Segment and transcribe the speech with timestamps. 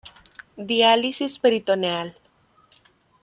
[0.69, 2.15] Diálisis peritoneal.